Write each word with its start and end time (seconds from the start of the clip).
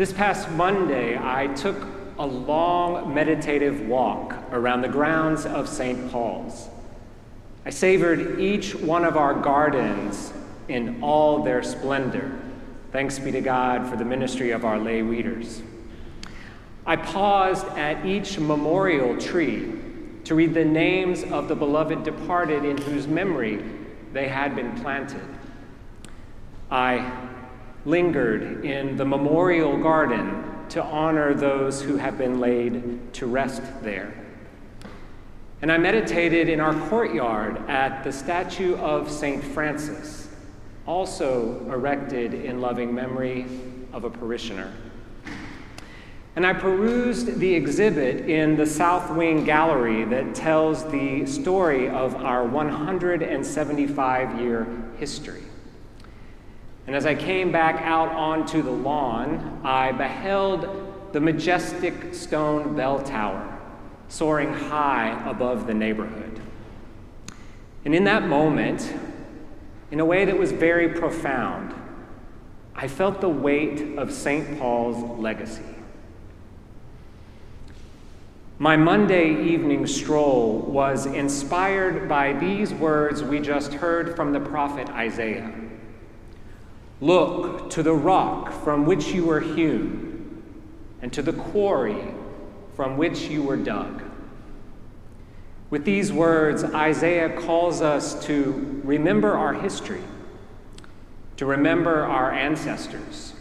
This 0.00 0.14
past 0.14 0.50
Monday, 0.52 1.18
I 1.18 1.48
took 1.48 1.76
a 2.18 2.24
long 2.24 3.12
meditative 3.12 3.86
walk 3.86 4.34
around 4.50 4.80
the 4.80 4.88
grounds 4.88 5.44
of 5.44 5.68
St. 5.68 6.10
Paul's. 6.10 6.70
I 7.66 7.68
savored 7.68 8.40
each 8.40 8.74
one 8.74 9.04
of 9.04 9.18
our 9.18 9.34
gardens 9.34 10.32
in 10.68 11.02
all 11.02 11.42
their 11.42 11.62
splendor. 11.62 12.32
Thanks 12.92 13.18
be 13.18 13.30
to 13.30 13.42
God 13.42 13.86
for 13.90 13.98
the 13.98 14.06
ministry 14.06 14.52
of 14.52 14.64
our 14.64 14.78
lay 14.78 15.02
readers. 15.02 15.60
I 16.86 16.96
paused 16.96 17.66
at 17.76 18.06
each 18.06 18.38
memorial 18.38 19.18
tree 19.18 19.70
to 20.24 20.34
read 20.34 20.54
the 20.54 20.64
names 20.64 21.24
of 21.24 21.46
the 21.46 21.54
beloved 21.54 22.04
departed 22.04 22.64
in 22.64 22.78
whose 22.78 23.06
memory 23.06 23.62
they 24.14 24.28
had 24.28 24.56
been 24.56 24.80
planted. 24.80 25.28
I 26.70 27.28
lingered 27.84 28.64
in 28.64 28.96
the 28.96 29.04
memorial 29.04 29.76
garden 29.76 30.44
to 30.68 30.82
honor 30.82 31.34
those 31.34 31.82
who 31.82 31.96
have 31.96 32.16
been 32.16 32.40
laid 32.40 33.12
to 33.14 33.26
rest 33.26 33.62
there. 33.82 34.14
And 35.62 35.70
I 35.70 35.78
meditated 35.78 36.48
in 36.48 36.60
our 36.60 36.74
courtyard 36.88 37.58
at 37.68 38.02
the 38.02 38.12
statue 38.12 38.76
of 38.76 39.10
St. 39.10 39.42
Francis, 39.42 40.28
also 40.86 41.60
erected 41.70 42.32
in 42.32 42.60
loving 42.60 42.94
memory 42.94 43.46
of 43.92 44.04
a 44.04 44.10
parishioner. 44.10 44.72
And 46.36 46.46
I 46.46 46.52
perused 46.52 47.38
the 47.38 47.52
exhibit 47.52 48.30
in 48.30 48.56
the 48.56 48.64
South 48.64 49.10
Wing 49.10 49.44
Gallery 49.44 50.04
that 50.04 50.34
tells 50.34 50.88
the 50.90 51.26
story 51.26 51.88
of 51.88 52.14
our 52.14 52.44
175 52.44 54.40
year 54.40 54.66
history. 54.96 55.42
And 56.90 56.96
as 56.96 57.06
I 57.06 57.14
came 57.14 57.52
back 57.52 57.76
out 57.82 58.08
onto 58.08 58.62
the 58.62 58.72
lawn, 58.72 59.60
I 59.62 59.92
beheld 59.92 61.12
the 61.12 61.20
majestic 61.20 62.12
stone 62.16 62.74
bell 62.74 63.00
tower 63.00 63.60
soaring 64.08 64.52
high 64.52 65.30
above 65.30 65.68
the 65.68 65.72
neighborhood. 65.72 66.40
And 67.84 67.94
in 67.94 68.02
that 68.02 68.26
moment, 68.26 68.92
in 69.92 70.00
a 70.00 70.04
way 70.04 70.24
that 70.24 70.36
was 70.36 70.50
very 70.50 70.88
profound, 70.88 71.72
I 72.74 72.88
felt 72.88 73.20
the 73.20 73.28
weight 73.28 73.96
of 73.96 74.12
St. 74.12 74.58
Paul's 74.58 75.20
legacy. 75.20 75.62
My 78.58 78.76
Monday 78.76 79.44
evening 79.44 79.86
stroll 79.86 80.58
was 80.58 81.06
inspired 81.06 82.08
by 82.08 82.32
these 82.32 82.74
words 82.74 83.22
we 83.22 83.38
just 83.38 83.74
heard 83.74 84.16
from 84.16 84.32
the 84.32 84.40
prophet 84.40 84.88
Isaiah 84.88 85.69
Look 87.00 87.70
to 87.70 87.82
the 87.82 87.94
rock 87.94 88.52
from 88.62 88.84
which 88.84 89.08
you 89.08 89.24
were 89.24 89.40
hewn, 89.40 90.42
and 91.00 91.12
to 91.14 91.22
the 91.22 91.32
quarry 91.32 92.14
from 92.76 92.98
which 92.98 93.22
you 93.22 93.42
were 93.42 93.56
dug. 93.56 94.02
With 95.70 95.84
these 95.84 96.12
words, 96.12 96.64
Isaiah 96.64 97.40
calls 97.40 97.80
us 97.80 98.24
to 98.26 98.82
remember 98.84 99.32
our 99.32 99.54
history, 99.54 100.02
to 101.36 101.46
remember 101.46 102.04
our 102.04 102.32
ancestors, 102.32 103.34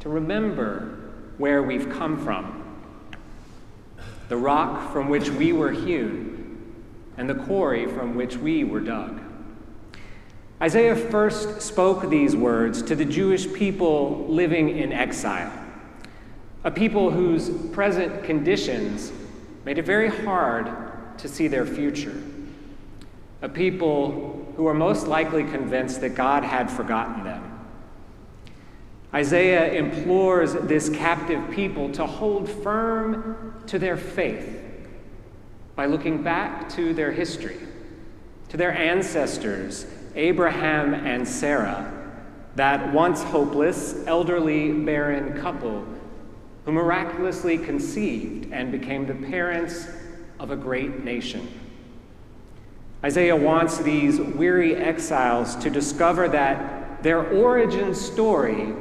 to 0.00 0.08
remember 0.08 0.98
where 1.38 1.62
we've 1.62 1.90
come 1.90 2.16
from, 2.22 2.78
the 4.28 4.36
rock 4.36 4.92
from 4.92 5.08
which 5.08 5.28
we 5.28 5.52
were 5.52 5.72
hewn, 5.72 6.72
and 7.18 7.28
the 7.28 7.34
quarry 7.34 7.86
from 7.86 8.14
which 8.14 8.36
we 8.36 8.64
were 8.64 8.80
dug. 8.80 9.20
Isaiah 10.62 10.94
first 10.94 11.60
spoke 11.60 12.08
these 12.08 12.36
words 12.36 12.82
to 12.82 12.94
the 12.94 13.04
Jewish 13.04 13.52
people 13.52 14.26
living 14.28 14.78
in 14.78 14.92
exile, 14.92 15.52
a 16.62 16.70
people 16.70 17.10
whose 17.10 17.50
present 17.72 18.22
conditions 18.22 19.10
made 19.64 19.78
it 19.78 19.84
very 19.84 20.08
hard 20.08 20.70
to 21.18 21.26
see 21.26 21.48
their 21.48 21.66
future, 21.66 22.14
a 23.42 23.48
people 23.48 24.52
who 24.56 24.62
were 24.62 24.74
most 24.74 25.08
likely 25.08 25.42
convinced 25.42 26.00
that 26.00 26.10
God 26.10 26.44
had 26.44 26.70
forgotten 26.70 27.24
them. 27.24 27.58
Isaiah 29.12 29.72
implores 29.72 30.52
this 30.54 30.88
captive 30.90 31.50
people 31.50 31.90
to 31.94 32.06
hold 32.06 32.48
firm 32.48 33.64
to 33.66 33.80
their 33.80 33.96
faith 33.96 34.62
by 35.74 35.86
looking 35.86 36.22
back 36.22 36.68
to 36.74 36.94
their 36.94 37.10
history, 37.10 37.58
to 38.50 38.56
their 38.56 38.72
ancestors 38.72 39.86
Abraham 40.14 40.94
and 40.94 41.26
Sarah, 41.26 41.92
that 42.56 42.92
once 42.92 43.22
hopeless, 43.22 44.04
elderly, 44.06 44.72
barren 44.72 45.40
couple 45.40 45.86
who 46.64 46.72
miraculously 46.72 47.58
conceived 47.58 48.52
and 48.52 48.70
became 48.70 49.06
the 49.06 49.14
parents 49.14 49.88
of 50.38 50.50
a 50.50 50.56
great 50.56 51.04
nation. 51.04 51.48
Isaiah 53.04 53.34
wants 53.34 53.78
these 53.78 54.20
weary 54.20 54.76
exiles 54.76 55.56
to 55.56 55.70
discover 55.70 56.28
that 56.28 57.02
their 57.02 57.26
origin 57.30 57.94
story 57.94 58.72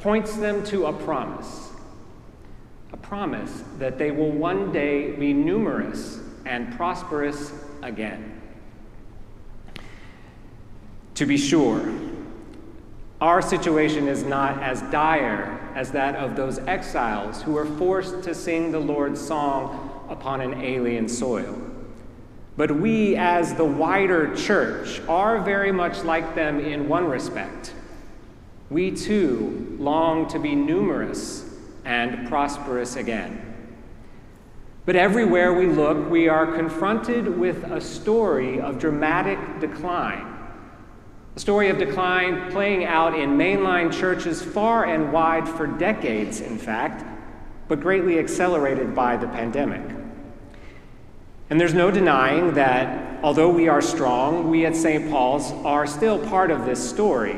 points 0.00 0.36
them 0.36 0.62
to 0.64 0.86
a 0.86 0.92
promise 0.92 1.68
a 2.92 2.96
promise 2.96 3.62
that 3.78 3.98
they 3.98 4.10
will 4.10 4.30
one 4.30 4.72
day 4.72 5.12
be 5.12 5.32
numerous 5.32 6.20
and 6.46 6.74
prosperous 6.76 7.52
again. 7.82 8.37
To 11.18 11.26
be 11.26 11.36
sure, 11.36 11.82
our 13.20 13.42
situation 13.42 14.06
is 14.06 14.22
not 14.22 14.62
as 14.62 14.82
dire 14.82 15.58
as 15.74 15.90
that 15.90 16.14
of 16.14 16.36
those 16.36 16.60
exiles 16.60 17.42
who 17.42 17.54
were 17.54 17.66
forced 17.66 18.22
to 18.22 18.32
sing 18.32 18.70
the 18.70 18.78
Lord's 18.78 19.20
song 19.20 20.06
upon 20.08 20.40
an 20.40 20.62
alien 20.62 21.08
soil. 21.08 21.60
But 22.56 22.70
we, 22.70 23.16
as 23.16 23.52
the 23.52 23.64
wider 23.64 24.32
church, 24.36 25.00
are 25.08 25.40
very 25.40 25.72
much 25.72 26.04
like 26.04 26.36
them 26.36 26.60
in 26.60 26.88
one 26.88 27.06
respect. 27.06 27.72
We 28.70 28.92
too 28.92 29.76
long 29.80 30.28
to 30.28 30.38
be 30.38 30.54
numerous 30.54 31.52
and 31.84 32.28
prosperous 32.28 32.94
again. 32.94 33.56
But 34.86 34.94
everywhere 34.94 35.52
we 35.52 35.66
look, 35.66 36.08
we 36.08 36.28
are 36.28 36.46
confronted 36.46 37.26
with 37.26 37.64
a 37.64 37.80
story 37.80 38.60
of 38.60 38.78
dramatic 38.78 39.40
decline 39.58 40.37
a 41.38 41.40
story 41.40 41.68
of 41.68 41.78
decline 41.78 42.50
playing 42.50 42.84
out 42.84 43.16
in 43.16 43.38
mainline 43.38 43.92
churches 43.92 44.42
far 44.42 44.86
and 44.86 45.12
wide 45.12 45.48
for 45.48 45.68
decades, 45.68 46.40
in 46.40 46.58
fact, 46.58 47.04
but 47.68 47.78
greatly 47.78 48.18
accelerated 48.18 48.92
by 48.92 49.16
the 49.16 49.28
pandemic. 49.28 49.88
And 51.48 51.60
there's 51.60 51.74
no 51.74 51.92
denying 51.92 52.54
that 52.54 53.22
although 53.22 53.50
we 53.50 53.68
are 53.68 53.80
strong, 53.80 54.50
we 54.50 54.66
at 54.66 54.74
St. 54.74 55.08
Paul's 55.12 55.52
are 55.64 55.86
still 55.86 56.18
part 56.26 56.50
of 56.50 56.66
this 56.66 56.90
story. 56.90 57.36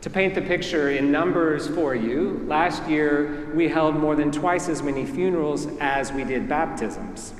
To 0.00 0.08
paint 0.08 0.34
the 0.34 0.40
picture 0.40 0.88
in 0.92 1.12
numbers 1.12 1.68
for 1.68 1.94
you, 1.94 2.42
last 2.46 2.88
year 2.88 3.52
we 3.54 3.68
held 3.68 3.94
more 3.94 4.16
than 4.16 4.32
twice 4.32 4.70
as 4.70 4.82
many 4.82 5.04
funerals 5.04 5.66
as 5.80 6.10
we 6.12 6.24
did 6.24 6.48
baptisms. 6.48 7.34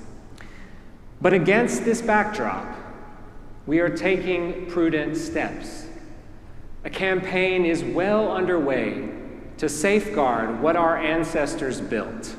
But 1.23 1.33
against 1.33 1.87
this 1.87 2.03
backdrop, 2.03 2.82
we 3.67 3.79
are 3.79 3.89
taking 3.89 4.67
prudent 4.67 5.17
steps. 5.17 5.87
A 6.85 6.91
campaign 6.91 7.65
is 7.65 7.85
well 7.85 8.33
underway 8.33 9.09
to 9.59 9.69
safeguard 9.69 10.61
what 10.61 10.75
our 10.75 10.97
ancestors 10.97 11.81
built. 11.81 12.35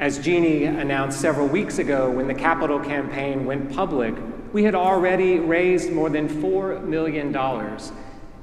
As 0.00 0.18
Jeannie 0.18 0.64
announced 0.64 1.20
several 1.20 1.46
weeks 1.46 1.78
ago 1.78 2.10
when 2.10 2.26
the 2.26 2.34
capital 2.34 2.80
campaign 2.80 3.44
went 3.46 3.72
public, 3.72 4.14
we 4.52 4.64
had 4.64 4.74
already 4.74 5.38
raised 5.38 5.92
more 5.92 6.10
than 6.10 6.28
$4 6.28 6.84
million 6.84 7.34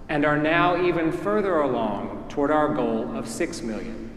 and 0.07 0.25
are 0.25 0.37
now 0.37 0.81
even 0.85 1.11
further 1.11 1.59
along 1.59 2.25
toward 2.29 2.51
our 2.51 2.73
goal 2.73 3.13
of 3.15 3.27
6 3.27 3.61
million. 3.63 4.11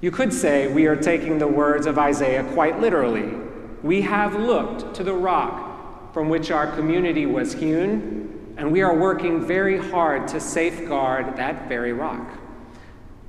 You 0.00 0.10
could 0.10 0.32
say 0.32 0.72
we 0.72 0.86
are 0.86 0.96
taking 0.96 1.38
the 1.38 1.46
words 1.46 1.86
of 1.86 1.98
Isaiah 1.98 2.44
quite 2.52 2.80
literally 2.80 3.49
we 3.82 4.02
have 4.02 4.34
looked 4.34 4.94
to 4.96 5.04
the 5.04 5.14
rock 5.14 6.12
from 6.12 6.28
which 6.28 6.50
our 6.50 6.66
community 6.74 7.26
was 7.26 7.52
hewn, 7.52 8.54
and 8.56 8.70
we 8.70 8.82
are 8.82 8.96
working 8.96 9.44
very 9.44 9.78
hard 9.78 10.28
to 10.28 10.40
safeguard 10.40 11.36
that 11.36 11.68
very 11.68 11.92
rock. 11.92 12.28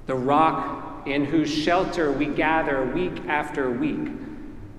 The 0.07 0.15
rock 0.15 1.07
in 1.07 1.25
whose 1.25 1.51
shelter 1.51 2.11
we 2.11 2.25
gather 2.25 2.83
week 2.85 3.25
after 3.27 3.71
week 3.71 4.09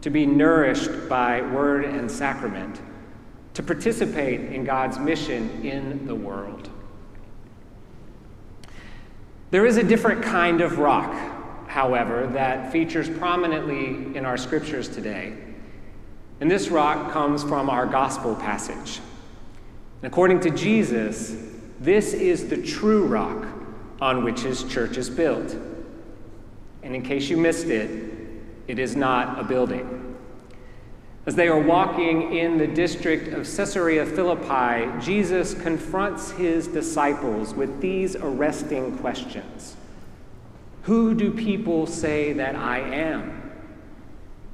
to 0.03 0.11
be 0.11 0.27
nourished 0.27 1.09
by 1.09 1.41
word 1.41 1.85
and 1.85 2.11
sacrament, 2.11 2.81
to 3.55 3.63
participate 3.63 4.41
in 4.53 4.65
God's 4.65 4.99
mission 4.99 5.65
in 5.65 6.07
the 6.07 6.15
world. 6.15 6.69
There 9.53 9.65
is 9.65 9.77
a 9.77 9.83
different 9.83 10.23
kind 10.23 10.61
of 10.61 10.79
rock, 10.79 11.69
however, 11.69 12.27
that 12.29 12.73
features 12.73 13.09
prominently 13.09 14.17
in 14.17 14.25
our 14.25 14.37
scriptures 14.37 14.89
today. 14.89 15.52
And 16.43 16.51
this 16.51 16.71
rock 16.71 17.13
comes 17.13 17.45
from 17.45 17.71
our 17.71 17.87
gospel 17.87 18.35
passage. 18.35 18.99
And 20.03 20.13
according 20.13 20.41
to 20.41 20.51
Jesus, 20.51 21.37
this 21.79 22.15
is 22.15 22.49
the 22.49 22.61
true 22.61 23.07
rock 23.07 23.47
on 24.01 24.25
which 24.25 24.41
his 24.41 24.65
church 24.65 24.97
is 24.97 25.09
built. 25.09 25.55
And 26.83 26.97
in 26.97 27.03
case 27.03 27.29
you 27.29 27.37
missed 27.37 27.67
it, 27.67 28.13
it 28.67 28.81
is 28.81 28.97
not 28.97 29.39
a 29.39 29.45
building. 29.45 30.17
As 31.27 31.37
they 31.37 31.47
are 31.47 31.61
walking 31.61 32.37
in 32.37 32.59
the 32.59 32.67
district 32.67 33.29
of 33.29 33.47
Caesarea 33.47 34.05
Philippi, 34.05 34.91
Jesus 35.01 35.55
confronts 35.55 36.33
his 36.33 36.67
disciples 36.67 37.55
with 37.55 37.81
these 37.81 38.17
arresting 38.17 38.99
questions 38.99 39.77
Who 40.83 41.15
do 41.15 41.31
people 41.31 41.87
say 41.87 42.33
that 42.33 42.57
I 42.57 42.81
am? 42.81 43.53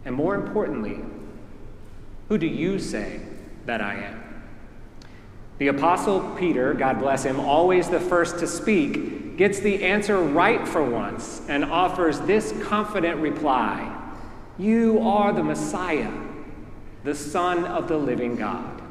And 0.05 0.15
more 0.15 0.35
importantly, 0.35 1.01
who 2.29 2.39
do 2.39 2.47
you 2.47 2.79
say 2.79 3.21
that 3.67 3.81
I 3.81 3.95
am? 3.95 4.25
The 5.59 5.69
Apostle 5.69 6.21
Peter, 6.39 6.75
God 6.75 7.01
bless 7.01 7.25
him, 7.25 7.41
always 7.41 7.89
the 7.89 7.99
first 7.99 8.39
to 8.39 8.47
speak, 8.47 9.37
gets 9.37 9.61
the 9.61 9.83
answer 9.85 10.19
right 10.19 10.67
for 10.67 10.85
once 10.85 11.43
and 11.49 11.65
offers 11.65 12.21
this 12.21 12.55
confident 12.63 13.21
reply 13.21 13.95
You 14.59 15.01
are 15.01 15.33
the 15.33 15.43
Messiah, 15.43 16.13
the 17.03 17.15
Son 17.15 17.65
of 17.65 17.89
the 17.89 17.97
living 17.97 18.37
God. 18.37 18.83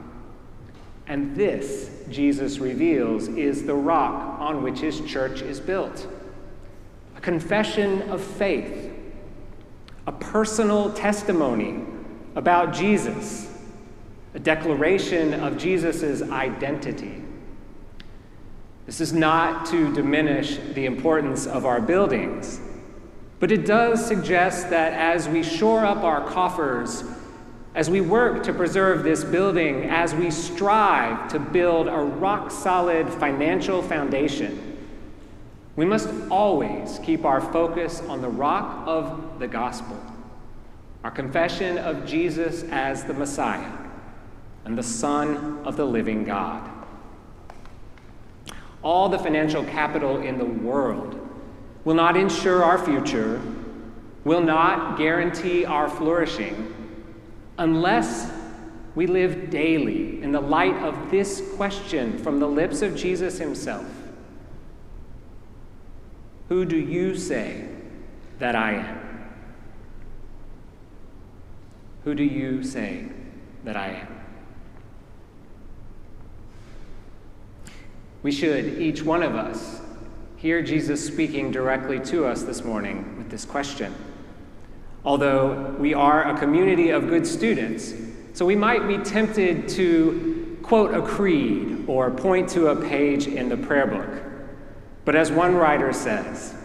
And 1.05 1.35
this, 1.35 1.89
Jesus 2.09 2.57
reveals, 2.57 3.29
is 3.29 3.65
the 3.65 3.75
rock 3.75 4.39
on 4.39 4.61
which 4.61 4.79
his 4.79 4.99
church 5.01 5.41
is 5.41 5.59
built. 5.59 6.05
A 7.15 7.21
confession 7.21 8.01
of 8.09 8.21
faith, 8.21 8.91
a 10.05 10.11
personal 10.11 10.91
testimony 10.93 11.85
about 12.37 12.73
Jesus 12.73 13.47
a 14.37 14.39
declaration 14.39 15.33
of 15.33 15.57
Jesus' 15.57 16.21
identity. 16.21 17.23
This 18.85 19.01
is 19.01 19.11
not 19.11 19.65
to 19.71 19.91
diminish 19.95 20.59
the 20.75 20.85
importance 20.85 21.47
of 21.47 21.65
our 21.65 21.81
buildings, 21.81 22.61
but 23.39 23.51
it 23.51 23.65
does 23.65 24.05
suggest 24.05 24.69
that 24.69 24.93
as 24.93 25.27
we 25.27 25.41
shore 25.41 25.83
up 25.83 26.03
our 26.03 26.23
coffers, 26.29 27.03
as 27.73 27.89
we 27.89 27.99
work 27.99 28.43
to 28.43 28.53
preserve 28.53 29.03
this 29.03 29.23
building, 29.23 29.85
as 29.85 30.13
we 30.13 30.29
strive 30.29 31.27
to 31.29 31.39
build 31.39 31.87
a 31.87 31.97
rock 31.97 32.51
solid 32.51 33.09
financial 33.09 33.81
foundation, 33.81 34.77
we 35.75 35.85
must 35.85 36.09
always 36.29 36.99
keep 36.99 37.25
our 37.25 37.41
focus 37.41 38.01
on 38.01 38.21
the 38.21 38.29
rock 38.29 38.83
of 38.85 39.39
the 39.39 39.47
gospel, 39.47 39.99
our 41.07 41.11
confession 41.11 41.77
of 41.77 42.05
Jesus 42.05 42.65
as 42.69 43.05
the 43.05 43.13
Messiah 43.13 43.71
and 44.65 44.77
the 44.77 44.83
Son 44.83 45.61
of 45.63 45.77
the 45.77 45.85
living 45.85 46.25
God. 46.25 46.69
All 48.83 49.07
the 49.07 49.17
financial 49.17 49.63
capital 49.63 50.17
in 50.17 50.37
the 50.37 50.43
world 50.43 51.17
will 51.85 51.93
not 51.93 52.17
ensure 52.17 52.61
our 52.61 52.77
future, 52.77 53.41
will 54.25 54.41
not 54.41 54.97
guarantee 54.97 55.63
our 55.63 55.87
flourishing, 55.87 56.75
unless 57.57 58.29
we 58.93 59.07
live 59.07 59.49
daily 59.49 60.21
in 60.21 60.33
the 60.33 60.41
light 60.41 60.75
of 60.83 61.09
this 61.09 61.41
question 61.55 62.17
from 62.17 62.41
the 62.41 62.49
lips 62.49 62.81
of 62.81 62.97
Jesus 62.97 63.37
himself 63.37 63.85
Who 66.49 66.65
do 66.65 66.75
you 66.75 67.15
say 67.15 67.69
that 68.39 68.57
I 68.57 68.73
am? 68.73 69.16
Who 72.07 72.15
do 72.15 72.23
you 72.23 72.63
say 72.63 73.03
that 73.65 73.75
I 73.75 73.89
am? 73.89 74.07
We 78.23 78.31
should, 78.31 78.79
each 78.79 79.03
one 79.03 79.23
of 79.23 79.35
us, 79.35 79.81
hear 80.37 80.61
Jesus 80.61 81.05
speaking 81.05 81.51
directly 81.51 81.99
to 82.05 82.25
us 82.25 82.43
this 82.43 82.63
morning 82.63 83.17
with 83.17 83.29
this 83.29 83.43
question. 83.43 83.93
Although 85.03 85.75
we 85.79 85.93
are 85.93 86.33
a 86.33 86.39
community 86.39 86.91
of 86.91 87.09
good 87.09 87.27
students, 87.27 87.93
so 88.31 88.45
we 88.45 88.55
might 88.55 88.87
be 88.87 88.99
tempted 88.99 89.67
to 89.67 90.57
quote 90.63 90.95
a 90.95 91.01
creed 91.01 91.83
or 91.89 92.09
point 92.09 92.47
to 92.51 92.67
a 92.67 92.81
page 92.87 93.27
in 93.27 93.49
the 93.49 93.57
prayer 93.57 93.85
book. 93.85 94.23
But 95.03 95.17
as 95.17 95.29
one 95.29 95.55
writer 95.55 95.91
says, 95.91 96.55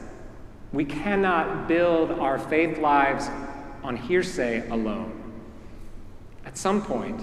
we 0.72 0.84
cannot 0.84 1.66
build 1.66 2.12
our 2.12 2.38
faith 2.38 2.78
lives 2.78 3.28
on 3.82 3.96
hearsay 3.96 4.68
alone. 4.68 5.18
At 6.44 6.58
some 6.58 6.82
point, 6.82 7.20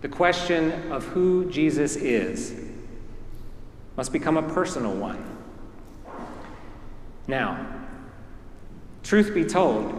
the 0.00 0.08
question 0.08 0.90
of 0.90 1.04
who 1.04 1.50
Jesus 1.50 1.96
is 1.96 2.54
must 3.96 4.12
become 4.12 4.36
a 4.36 4.42
personal 4.42 4.94
one. 4.94 5.24
Now, 7.28 7.66
truth 9.02 9.34
be 9.34 9.44
told, 9.44 9.98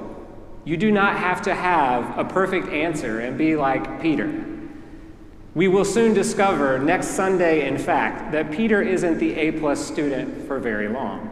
you 0.66 0.78
do 0.78 0.92
not 0.92 1.18
have 1.18 1.42
to 1.44 1.56
have 1.56 2.18
a 2.18 2.26
perfect 2.26 2.68
answer 2.70 3.20
and 3.20 3.38
be 3.38 3.56
like 3.56 4.02
Peter. 4.02 4.46
We 5.56 5.68
will 5.68 5.86
soon 5.86 6.14
discover 6.14 6.80
next 6.80 7.10
Sunday, 7.10 7.68
in 7.68 7.78
fact, 7.78 8.32
that 8.32 8.52
Peter 8.52 8.82
isn't 8.82 9.20
the 9.20 9.36
A 9.36 9.52
plus 9.52 9.86
student 9.86 10.48
for 10.48 10.60
very 10.60 10.88
long. 10.88 11.30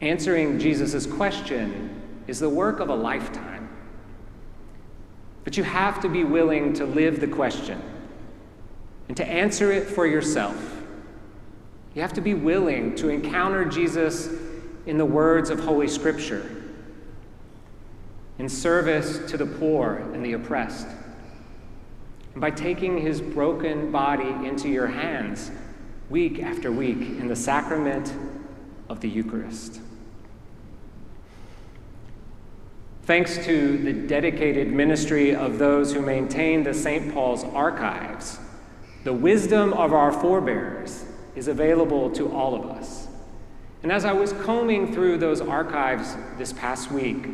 Answering 0.00 0.58
Jesus' 0.58 1.06
question 1.06 2.00
is 2.26 2.38
the 2.38 2.48
work 2.48 2.80
of 2.80 2.88
a 2.88 2.94
lifetime. 2.94 3.51
But 5.44 5.56
you 5.56 5.64
have 5.64 6.00
to 6.02 6.08
be 6.08 6.24
willing 6.24 6.72
to 6.74 6.84
live 6.84 7.20
the 7.20 7.26
question 7.26 7.80
and 9.08 9.16
to 9.16 9.26
answer 9.26 9.72
it 9.72 9.88
for 9.88 10.06
yourself. 10.06 10.56
You 11.94 12.02
have 12.02 12.12
to 12.14 12.20
be 12.20 12.34
willing 12.34 12.94
to 12.96 13.08
encounter 13.08 13.64
Jesus 13.64 14.28
in 14.86 14.98
the 14.98 15.04
words 15.04 15.50
of 15.50 15.60
Holy 15.60 15.88
Scripture, 15.88 16.62
in 18.38 18.48
service 18.48 19.30
to 19.30 19.36
the 19.36 19.46
poor 19.46 19.96
and 20.14 20.24
the 20.24 20.32
oppressed, 20.32 20.86
and 22.32 22.40
by 22.40 22.50
taking 22.50 22.98
his 22.98 23.20
broken 23.20 23.92
body 23.92 24.30
into 24.46 24.68
your 24.68 24.86
hands 24.86 25.50
week 26.08 26.42
after 26.42 26.72
week 26.72 26.98
in 26.98 27.28
the 27.28 27.36
sacrament 27.36 28.12
of 28.88 29.00
the 29.00 29.08
Eucharist. 29.08 29.80
Thanks 33.04 33.36
to 33.46 33.78
the 33.78 33.92
dedicated 33.92 34.72
ministry 34.72 35.34
of 35.34 35.58
those 35.58 35.92
who 35.92 36.00
maintain 36.00 36.62
the 36.62 36.72
St. 36.72 37.12
Paul's 37.12 37.42
archives, 37.42 38.38
the 39.02 39.12
wisdom 39.12 39.72
of 39.72 39.92
our 39.92 40.12
forebears 40.12 41.04
is 41.34 41.48
available 41.48 42.10
to 42.12 42.32
all 42.32 42.54
of 42.54 42.64
us. 42.70 43.08
And 43.82 43.90
as 43.90 44.04
I 44.04 44.12
was 44.12 44.32
combing 44.32 44.94
through 44.94 45.18
those 45.18 45.40
archives 45.40 46.16
this 46.38 46.52
past 46.52 46.92
week, 46.92 47.26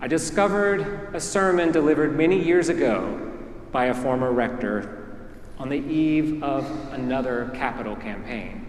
I 0.00 0.08
discovered 0.08 1.10
a 1.12 1.20
sermon 1.20 1.70
delivered 1.70 2.16
many 2.16 2.42
years 2.42 2.70
ago 2.70 3.30
by 3.72 3.86
a 3.86 3.94
former 3.94 4.32
rector 4.32 5.18
on 5.58 5.68
the 5.68 5.76
eve 5.76 6.42
of 6.42 6.64
another 6.94 7.50
capital 7.54 7.94
campaign. 7.94 8.63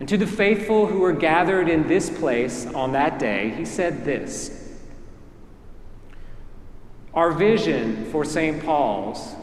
And 0.00 0.08
to 0.08 0.16
the 0.16 0.26
faithful 0.26 0.86
who 0.86 1.00
were 1.00 1.12
gathered 1.12 1.68
in 1.68 1.86
this 1.86 2.08
place 2.08 2.66
on 2.66 2.92
that 2.92 3.18
day, 3.18 3.50
he 3.50 3.66
said 3.66 4.04
this 4.04 4.74
Our 7.12 7.32
vision 7.32 8.06
for 8.10 8.24
St. 8.24 8.64
Paul's 8.64 9.34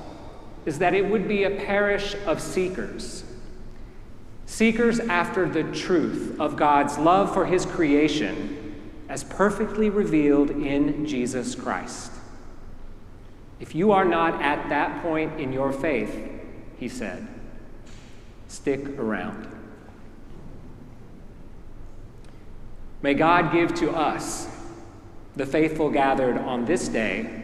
is 0.65 0.79
that 0.79 0.95
it 0.95 1.05
would 1.05 1.27
be 1.27 1.43
a 1.43 1.51
parish 1.51 2.15
of 2.25 2.41
seekers. 2.41 3.23
Seekers 4.47 4.99
after 4.99 5.47
the 5.47 5.63
truth 5.63 6.39
of 6.39 6.57
God's 6.57 6.97
love 6.97 7.33
for 7.33 7.45
his 7.45 7.65
creation 7.65 8.75
as 9.09 9.23
perfectly 9.23 9.89
revealed 9.89 10.49
in 10.49 11.05
Jesus 11.05 11.53
Christ. 11.53 12.11
If 13.59 13.75
you 13.75 13.91
are 13.91 14.05
not 14.05 14.41
at 14.41 14.69
that 14.69 15.01
point 15.01 15.39
in 15.39 15.53
your 15.53 15.71
faith, 15.71 16.29
he 16.77 16.89
said, 16.89 17.27
stick 18.47 18.87
around. 18.97 19.56
May 23.01 23.13
God 23.13 23.51
give 23.51 23.73
to 23.75 23.91
us, 23.91 24.47
the 25.35 25.45
faithful 25.45 25.89
gathered 25.89 26.37
on 26.37 26.65
this 26.65 26.87
day, 26.87 27.43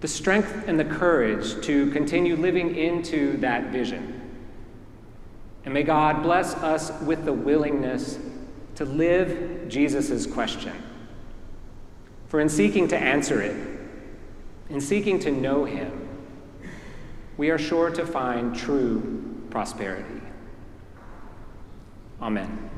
the 0.00 0.08
strength 0.08 0.64
and 0.66 0.78
the 0.78 0.84
courage 0.84 1.64
to 1.64 1.90
continue 1.90 2.36
living 2.36 2.76
into 2.76 3.38
that 3.38 3.72
vision. 3.72 4.20
And 5.64 5.72
may 5.72 5.82
God 5.82 6.22
bless 6.22 6.54
us 6.54 6.92
with 7.02 7.24
the 7.24 7.32
willingness 7.32 8.18
to 8.76 8.84
live 8.84 9.68
Jesus' 9.68 10.26
question. 10.26 10.74
For 12.28 12.40
in 12.40 12.48
seeking 12.48 12.88
to 12.88 12.96
answer 12.96 13.40
it, 13.40 13.56
in 14.68 14.80
seeking 14.80 15.18
to 15.20 15.30
know 15.30 15.64
Him, 15.64 16.08
we 17.36 17.50
are 17.50 17.58
sure 17.58 17.90
to 17.90 18.06
find 18.06 18.54
true 18.54 19.40
prosperity. 19.50 20.20
Amen. 22.20 22.75